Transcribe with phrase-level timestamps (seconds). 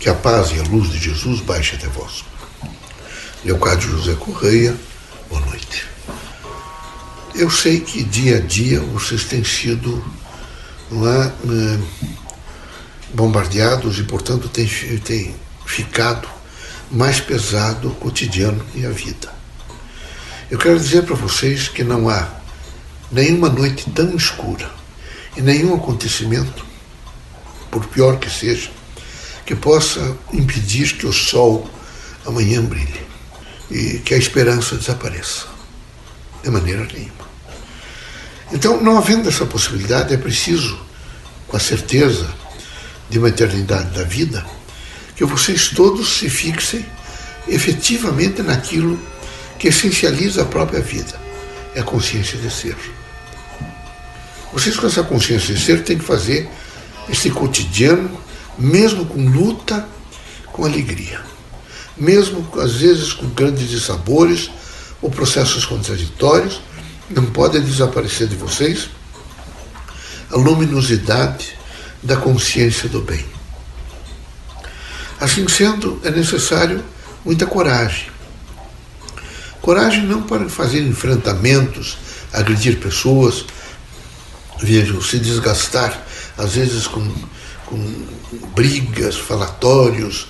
[0.00, 2.24] Que a paz e a luz de Jesus baixe até vós.
[3.44, 4.74] Leocádio José Correia,
[5.28, 5.86] boa noite.
[7.34, 10.02] Eu sei que dia a dia vocês têm sido
[10.90, 11.78] lá, é,
[13.12, 14.66] bombardeados e, portanto, têm,
[15.04, 15.36] têm
[15.66, 16.26] ficado
[16.90, 19.30] mais pesado o cotidiano e a vida.
[20.50, 22.26] Eu quero dizer para vocês que não há
[23.12, 24.70] nenhuma noite tão escura
[25.36, 26.64] e nenhum acontecimento,
[27.70, 28.79] por pior que seja,
[29.50, 31.68] que possa impedir que o sol
[32.24, 33.00] amanhã brilhe
[33.68, 35.46] e que a esperança desapareça.
[36.40, 37.28] De maneira nenhuma.
[38.52, 40.78] Então, não havendo essa possibilidade, é preciso,
[41.48, 42.32] com a certeza
[43.08, 44.46] de uma eternidade da vida,
[45.16, 46.86] que vocês todos se fixem
[47.48, 49.00] efetivamente naquilo
[49.58, 51.20] que essencializa a própria vida
[51.74, 52.76] é a consciência de ser.
[54.52, 56.48] Vocês, com essa consciência de ser, têm que fazer
[57.08, 58.29] esse cotidiano
[58.60, 59.88] mesmo com luta,
[60.52, 61.20] com alegria.
[61.96, 64.50] Mesmo, às vezes, com grandes dissabores
[65.00, 66.60] ou processos contraditórios,
[67.08, 68.90] não pode desaparecer de vocês
[70.30, 71.58] a luminosidade
[72.02, 73.24] da consciência do bem.
[75.18, 76.82] Assim sendo, é necessário
[77.24, 78.08] muita coragem.
[79.60, 81.98] Coragem não para fazer enfrentamentos,
[82.32, 83.44] agredir pessoas,
[84.60, 86.00] vejam, se desgastar,
[86.38, 87.06] às vezes com
[87.70, 87.78] com
[88.54, 90.26] brigas, falatórios,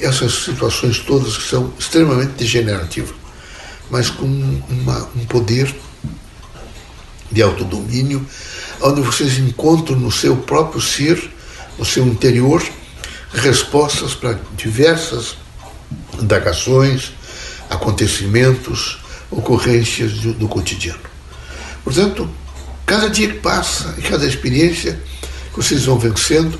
[0.00, 3.14] essas situações todas que são extremamente degenerativas,
[3.90, 5.72] mas com uma, um poder
[7.30, 8.26] de autodomínio,
[8.80, 11.30] onde vocês encontram no seu próprio ser,
[11.78, 12.62] no seu interior,
[13.32, 15.36] respostas para diversas
[16.20, 17.12] indagações,
[17.68, 18.98] acontecimentos,
[19.30, 21.00] ocorrências do, do cotidiano.
[21.84, 22.28] Portanto,
[22.86, 25.00] cada dia que passa e cada experiência
[25.54, 26.58] vocês vão vencendo,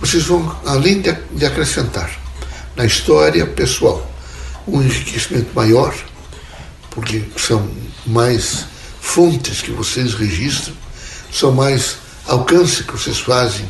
[0.00, 2.10] vocês vão, além de, de acrescentar
[2.76, 4.10] na história pessoal
[4.66, 5.94] um enriquecimento maior,
[6.90, 7.68] porque são
[8.06, 8.64] mais
[9.00, 10.74] fontes que vocês registram,
[11.32, 11.96] são mais
[12.26, 13.68] alcance que vocês fazem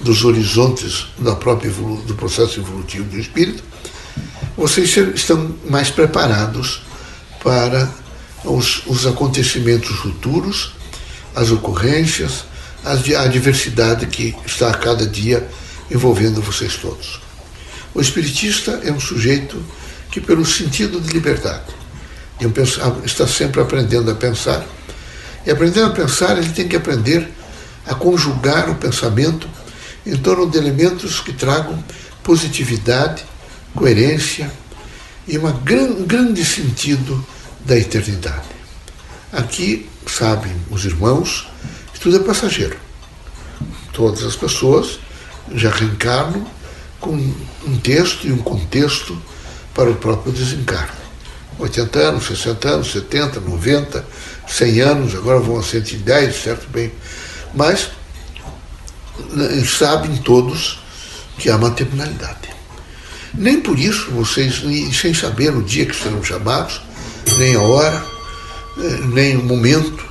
[0.00, 3.62] dos horizontes da própria do processo evolutivo do espírito,
[4.56, 6.82] vocês estão mais preparados
[7.42, 7.88] para
[8.44, 10.72] os, os acontecimentos futuros,
[11.34, 12.44] as ocorrências,
[12.92, 15.46] a diversidade que está a cada dia
[15.90, 17.20] envolvendo vocês todos.
[17.94, 19.62] O espiritista é um sujeito
[20.10, 21.74] que, pelo sentido de liberdade,
[23.04, 24.64] está sempre aprendendo a pensar.
[25.44, 27.28] E aprendendo a pensar, ele tem que aprender
[27.86, 29.48] a conjugar o pensamento
[30.06, 31.82] em torno de elementos que tragam
[32.22, 33.24] positividade,
[33.74, 34.50] coerência
[35.26, 37.24] e uma gran, um grande sentido
[37.60, 38.48] da eternidade.
[39.32, 41.48] Aqui, sabem os irmãos,
[42.00, 42.76] tudo é passageiro.
[43.92, 44.98] Todas as pessoas
[45.54, 46.46] já reencarnam
[47.00, 47.12] com
[47.66, 49.20] um texto e um contexto
[49.74, 50.98] para o próprio desencarne.
[51.58, 54.04] 80 anos, 60 anos, 70, 90,
[54.46, 56.92] 100 anos, agora vão a 110, certo bem.
[57.54, 57.90] Mas
[59.30, 60.80] né, sabem todos
[61.38, 62.48] que há uma terminalidade.
[63.34, 64.62] Nem por isso vocês,
[64.94, 66.80] sem saber o dia que serão chamados,
[67.36, 68.04] nem a hora,
[68.78, 70.07] eh, nem o momento,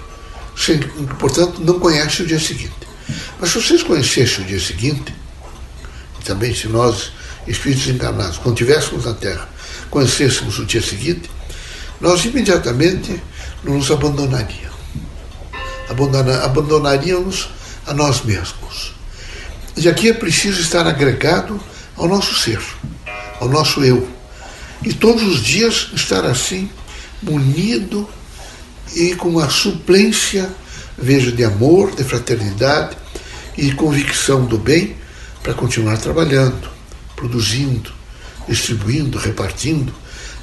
[1.20, 2.74] portanto, não conhece o dia seguinte.
[3.40, 5.14] Mas se vocês conhecessem o dia seguinte,
[6.20, 7.12] e também se nós,
[7.48, 9.48] espíritos encarnados, quando estivéssemos na Terra,
[9.90, 11.30] conhecêssemos o dia seguinte,
[12.02, 13.22] nós imediatamente
[13.64, 14.78] nos abandonaríamos.
[15.90, 17.50] Abandona, abandonaríamos
[17.86, 18.94] a nós mesmos.
[19.76, 21.60] E aqui é preciso estar agregado
[21.96, 22.62] ao nosso ser,
[23.40, 24.08] ao nosso eu.
[24.84, 26.70] E todos os dias estar assim,
[27.22, 28.08] munido
[28.98, 30.50] e com a suplência,
[30.98, 32.98] veja, de amor, de fraternidade
[33.56, 34.96] e convicção do bem
[35.44, 36.68] para continuar trabalhando,
[37.16, 37.92] produzindo,
[38.50, 39.94] distribuindo, repartindo,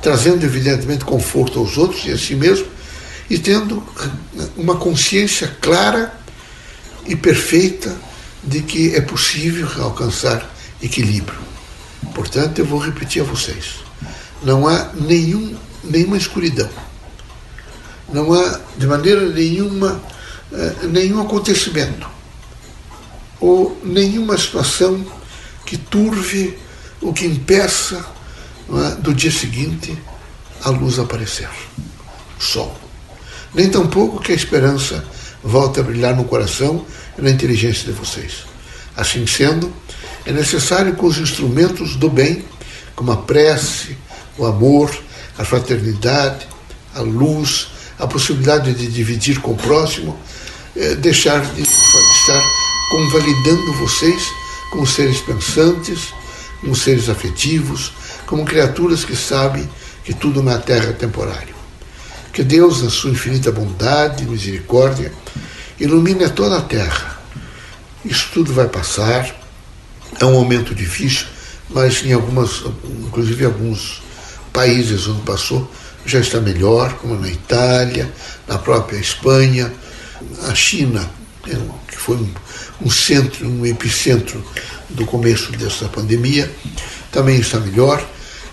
[0.01, 2.67] trazendo evidentemente conforto aos outros e a si mesmo
[3.29, 3.83] e tendo
[4.57, 6.15] uma consciência clara
[7.07, 7.93] e perfeita
[8.45, 10.49] de que é possível alcançar
[10.81, 11.39] equilíbrio.
[12.15, 13.77] Portanto, eu vou repetir a vocês:
[14.45, 16.84] não há nenhum, nenhuma escuridão
[18.15, 20.01] não há de maneira nenhuma
[20.53, 22.09] eh, nenhum acontecimento
[23.41, 25.05] ou nenhuma situação
[25.67, 26.57] que turve
[27.03, 28.05] ou que impeça
[28.69, 29.97] é, do dia seguinte
[30.63, 31.49] a luz aparecer,
[32.39, 32.75] o sol.
[33.53, 35.05] Nem tampouco que a esperança
[35.43, 36.87] volte a brilhar no coração
[37.19, 38.47] e na inteligência de vocês.
[38.97, 39.71] Assim sendo,
[40.25, 42.45] é necessário que os instrumentos do bem,
[42.97, 43.99] como a prece,
[44.39, 44.91] o amor,
[45.37, 46.47] a fraternidade,
[46.95, 47.69] a luz,
[48.05, 50.19] a possibilidade de dividir com o próximo,
[50.77, 52.43] é, deixar de estar
[52.91, 54.23] convalidando vocês
[54.71, 56.13] como seres pensantes,
[56.61, 57.93] como seres afetivos,
[58.27, 59.69] como criaturas que sabem
[60.05, 61.55] que tudo na terra é temporário.
[62.33, 65.13] Que Deus, na sua infinita bondade e misericórdia,
[65.79, 67.19] ilumine toda a terra.
[68.05, 69.35] Isso tudo vai passar.
[70.21, 71.27] É um momento difícil,
[71.71, 72.65] mas em algumas,
[73.07, 74.03] inclusive em alguns
[74.53, 75.71] países onde passou,
[76.07, 78.13] já está melhor, como na Itália,
[78.47, 79.73] na própria Espanha,
[80.49, 81.09] a China,
[81.89, 82.17] que foi
[82.81, 84.45] um centro, um epicentro
[84.91, 86.51] do começo dessa pandemia,
[87.11, 88.05] também está melhor.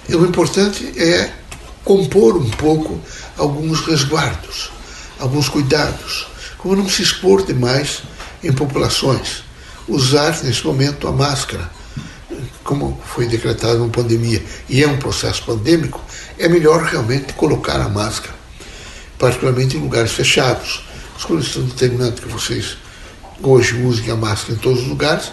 [0.08, 1.32] E o importante é
[1.84, 3.00] compor um pouco
[3.38, 4.72] alguns resguardos,
[5.20, 6.28] alguns cuidados,
[6.58, 8.04] como não se expor demais
[8.44, 9.44] em populações,
[9.88, 11.70] usar nesse momento a máscara,
[12.64, 16.04] como foi decretada uma pandemia e é um processo pandêmico,
[16.38, 18.34] é melhor realmente colocar a máscara,
[19.18, 20.84] particularmente em lugares fechados.
[21.16, 22.78] As coisas estão determinando que vocês
[23.44, 25.32] hoje usem a máscara em todos os lugares.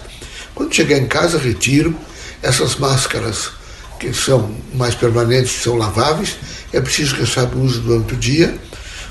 [0.55, 1.95] Quando chegar em casa, retiro
[2.43, 3.51] essas máscaras
[3.99, 6.37] que são mais permanentes, são laváveis,
[6.73, 8.57] é preciso que saiba o uso durante o dia,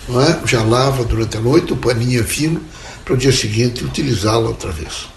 [0.07, 0.39] não é?
[0.45, 2.61] já lava durante a noite, o paninho fino,
[3.03, 5.07] para o dia seguinte utilizá-lo outra vez.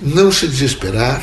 [0.00, 1.22] Não se desesperar,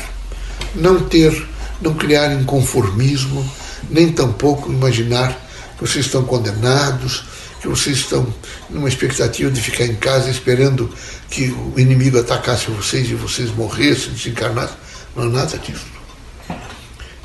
[0.74, 1.46] não ter,
[1.80, 3.48] não criar inconformismo,
[3.90, 5.32] nem tampouco imaginar
[5.76, 7.24] que vocês estão condenados,
[7.60, 8.26] que vocês estão
[8.70, 10.90] numa expectativa de ficar em casa esperando
[11.30, 14.76] que o inimigo atacasse vocês e vocês morressem, desencarnassem.
[15.14, 15.86] Não há nada disso.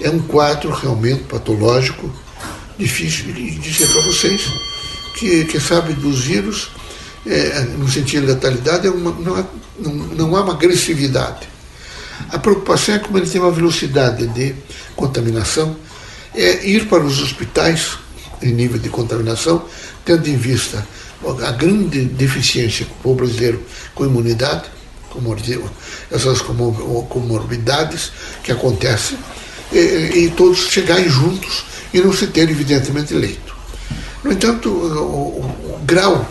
[0.01, 2.11] É um quadro realmente patológico,
[2.77, 4.51] difícil de dizer para vocês,
[5.15, 6.71] que, que sabe dos vírus,
[7.25, 9.47] é, no sentido de letalidade, é uma, não,
[9.79, 11.47] não, não há uma agressividade.
[12.29, 14.55] A preocupação é como ele tem uma velocidade de
[14.95, 15.75] contaminação,
[16.33, 17.97] é ir para os hospitais
[18.41, 19.65] em nível de contaminação,
[20.03, 20.85] tendo em vista
[21.45, 23.63] a grande deficiência do povo brasileiro
[23.95, 24.65] com imunidade,
[26.11, 28.11] essas comorbidades
[28.43, 29.17] que acontecem,
[29.71, 29.77] e,
[30.25, 33.55] e todos chegarem juntos e não se ter, evidentemente, leito.
[34.23, 36.27] No entanto, o, o, o grau,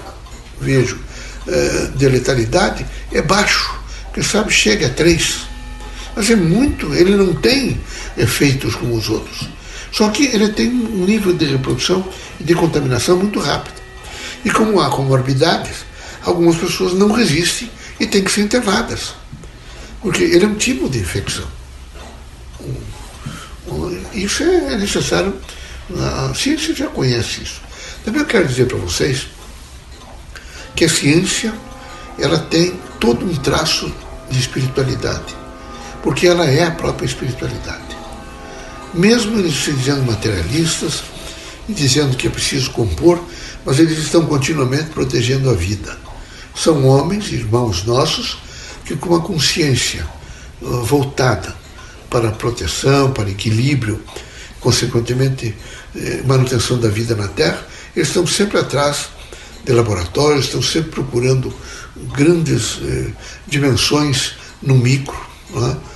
[0.60, 0.98] vejo,
[1.46, 3.74] eh, de letalidade é baixo,
[4.12, 5.51] quem sabe chega a 3.
[6.14, 7.80] Mas é muito, ele não tem
[8.16, 9.48] efeitos como os outros.
[9.90, 12.06] Só que ele tem um nível de reprodução
[12.40, 13.80] e de contaminação muito rápido.
[14.44, 15.84] E como há comorbidades,
[16.22, 17.70] algumas pessoas não resistem
[18.00, 19.14] e têm que ser internadas.
[20.00, 21.46] Porque ele é um tipo de infecção.
[24.12, 25.34] Isso é necessário.
[25.94, 27.60] A ciência já conhece isso.
[28.04, 29.28] Também eu quero dizer para vocês
[30.74, 31.54] que a ciência
[32.18, 33.92] ela tem todo um traço
[34.30, 35.34] de espiritualidade,
[36.02, 37.96] porque ela é a própria espiritualidade.
[38.92, 41.02] Mesmo eles se dizendo materialistas
[41.68, 43.22] e dizendo que é preciso compor,
[43.64, 45.96] mas eles estão continuamente protegendo a vida.
[46.54, 48.38] São homens, irmãos nossos,
[48.84, 50.06] que com uma consciência
[50.60, 51.54] uh, voltada
[52.10, 54.02] para a proteção, para equilíbrio,
[54.60, 55.54] consequentemente
[55.96, 57.66] eh, manutenção da vida na Terra,
[57.96, 59.08] eles estão sempre atrás
[59.64, 61.52] de laboratórios, estão sempre procurando
[62.14, 63.10] grandes eh,
[63.46, 65.16] dimensões no micro.
[65.56, 65.91] É?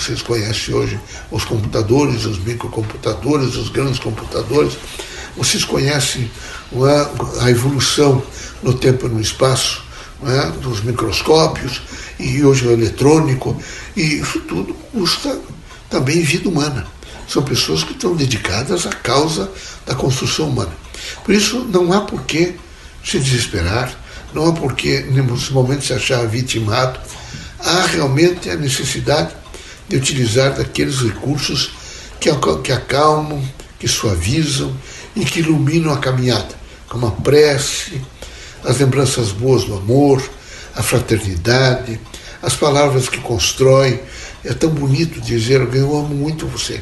[0.00, 0.98] Vocês conhecem hoje
[1.30, 4.78] os computadores, os microcomputadores, os grandes computadores.
[5.36, 6.30] Vocês conhecem
[6.72, 7.44] é?
[7.44, 8.22] a evolução
[8.62, 9.82] no tempo e no espaço
[10.24, 10.52] é?
[10.52, 11.82] dos microscópios
[12.18, 13.54] e hoje o eletrônico.
[13.94, 15.38] E isso tudo custa
[15.90, 16.86] também vida humana.
[17.28, 19.52] São pessoas que estão dedicadas à causa
[19.84, 20.72] da construção humana.
[21.22, 22.54] Por isso, não há por que
[23.04, 23.94] se desesperar,
[24.32, 26.98] não há por que, nesse momento, se achar vitimado.
[27.58, 29.39] Há realmente a necessidade
[29.90, 31.72] de utilizar daqueles recursos
[32.20, 32.30] que,
[32.72, 33.42] acalmam,
[33.76, 34.72] que suavizam
[35.16, 36.54] e que iluminam a caminhada,
[36.88, 38.00] como a prece,
[38.64, 40.22] as lembranças boas do amor,
[40.76, 41.98] a fraternidade,
[42.40, 43.98] as palavras que constroem.
[44.44, 46.80] É tão bonito dizer, eu amo muito você.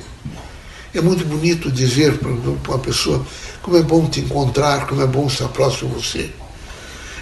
[0.94, 3.24] É muito bonito dizer para uma pessoa
[3.62, 6.30] como é bom te encontrar, como é bom estar próximo a você.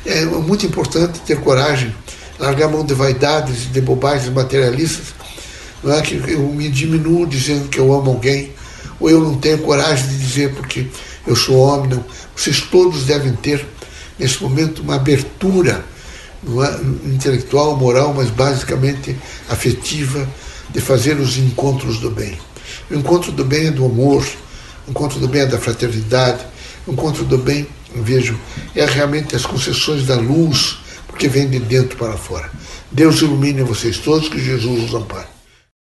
[0.05, 1.95] É muito importante ter coragem,
[2.41, 5.15] largar a mão de vaidades, de bobagens materialistas.
[5.83, 8.53] Não é que eu me diminuo dizendo que eu amo alguém,
[8.99, 10.87] ou eu não tenho coragem de dizer porque
[11.27, 11.91] eu sou homem.
[11.91, 12.05] Não.
[12.35, 13.67] Vocês todos devem ter,
[14.19, 15.85] nesse momento, uma abertura
[16.47, 19.17] é, intelectual, moral, mas basicamente
[19.49, 20.29] afetiva,
[20.71, 22.39] de fazer os encontros do bem.
[22.91, 24.27] O encontro do bem é do amor,
[24.87, 26.45] o encontro do bem é da fraternidade,
[26.87, 28.39] o encontro do bem, vejo,
[28.75, 32.51] é realmente as concessões da luz, porque vem de dentro para fora.
[32.93, 35.36] Deus ilumine vocês todos, que Jesus os ampare.